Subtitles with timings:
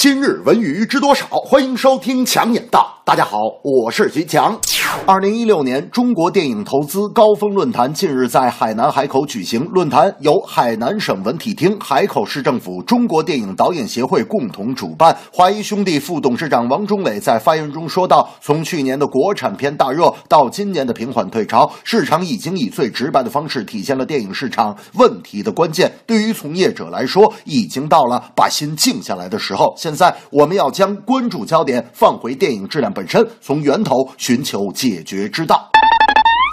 [0.00, 1.26] 今日文娱知多少？
[1.26, 2.97] 欢迎收听强眼道。
[3.08, 4.60] 大家好，我是徐强。
[5.06, 9.64] 二零一六年中国电影投资高峰论坛近日在海南海口举行。
[9.64, 15.16] 论坛由海南省文体厅、海口市政府、中国电影导演协会共同主办。
[15.32, 25.90] 华谊兄弟副董事长王中伟在发言中说道：“从去年的国产片大热到今年的平缓退潮，市场已经以最直白的方式体现了电影市场问题的关键。
[26.06, 35.70] 对于从业者来说，已经到了把心静下来的时候。”现在我们要将关注焦点放回电影质量本身，从源头寻求解决之道。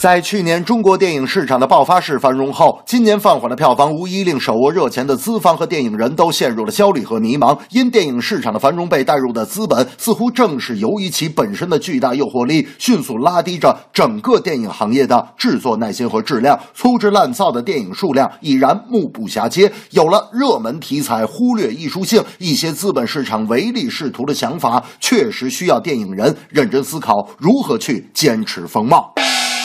[0.00, 7.58] 在去年中国电影市场的爆发式繁荣后，今年放缓的票房无疑令手握热钱的资方和电影人都陷入了焦虑和迷茫。
[7.68, 16.58] 因电影市场的繁荣被带入的资本，似乎正是由于其本身的巨大诱惑力，迅速拉低着整个电影行业的制作耐心和质量。
[16.74, 19.70] 粗制滥造的电影数量已然目不暇接。
[19.90, 29.12] 有了热门题材忽略艺术性，一些资本市场唯利是图的想法，确实需要电影人认真思考如何去坚持风貌。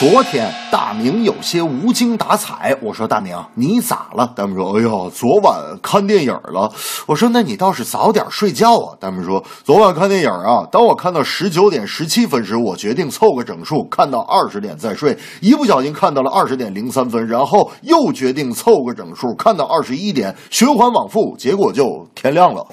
[0.00, 4.32] 昨天大明有些无精打采，我说大明你咋了？
[4.34, 6.72] 大明说：哎呀，昨晚看电影了。
[7.04, 8.96] 我说那你倒是早点睡觉啊。
[8.98, 15.14] 大明说：昨晚看电影啊，当我看到十九点十七分时，我决定凑个整数，看到二十点再睡。
[15.42, 21.84] 一不小心看到了二十点零三分，然后又决定凑个整数，看到二十一点，循环往复，结果就
[22.14, 22.66] 天亮了。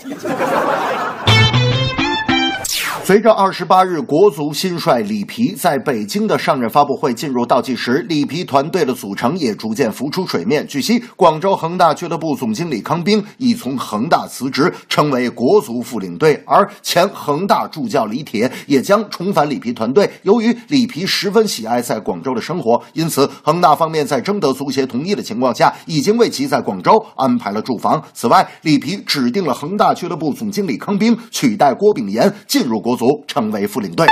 [3.07, 10.67] 随着二十八日国足新帅里皮在北京的上任发布会进入倒计时，里皮团队的组成也逐渐浮出水面。
[10.67, 20.11] 据悉，广州恒大俱乐部总经理康兵已从恒大辞职，成为国足副领队，而前恒大助教李铁也将重返里皮团队。
[20.23, 28.03] 由于里皮十分喜爱在广州的生活，因此恒大方面在征得足协同意的情况下，已经为其在广州安排了住房。
[28.13, 32.96] 此外，里皮指定了恒大俱乐部总经理康兵取代郭炳炎进入国。
[32.97, 34.07] 组成为副领队。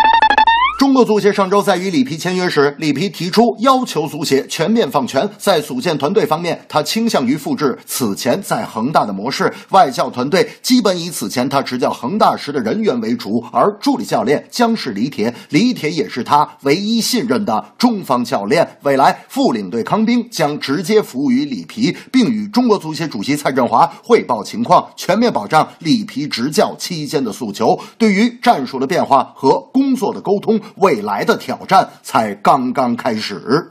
[0.78, 5.28] 中国足协上周在与里皮签约时，里皮提出要求足协全面放权。
[5.38, 18.78] 在组建团队方面，他倾向于复制此前在恒大的模式，外教团队基本以此前他执教恒大时的人员为主，而助理教练将是李铁，李铁也是他唯一信任的中方教练。
[18.84, 27.80] 未来副领队康兵将直接服务于里皮，并与中国足协主席蔡振华汇报情况，全面保障里皮执教期间的诉求。
[27.98, 30.60] 对于战术的变化和工作的沟通。
[30.76, 33.68] 未来的挑战才刚刚开始。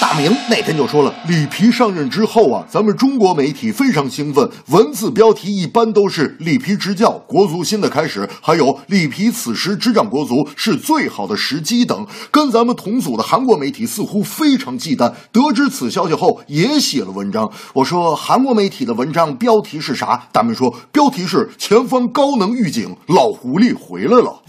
[0.00, 12.06] 大明那天就说了，里皮上任之后啊，咱们中国媒体非常兴奋，文字标题一般都是里皮执教，国足新的开始，还有里皮此时执掌国足是最好的时机等。
[12.30, 17.50] 跟咱们同组的韩国媒体似乎非常忌惮，得知此消息后也写了文章。
[17.74, 20.28] 我说韩国媒体的文章标题是啥？
[20.32, 24.42] 大明说标题是前方高能预警，老狐狸回来了。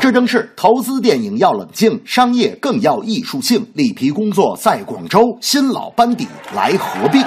[0.00, 3.66] 这正是投资电影要冷静，商业更要艺术性。
[3.84, 7.22] 里皮工作在广州，新老班底来合并。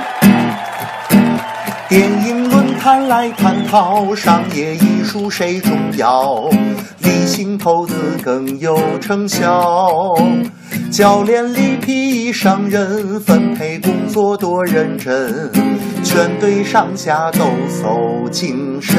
[1.88, 6.50] 电影论坛来探讨商业艺术谁重要，
[7.04, 9.88] 理性投资更有成效。
[10.90, 15.52] 教练里皮上任，分配工作多认真，
[16.04, 17.42] 全队上下都
[17.84, 18.98] 走精神。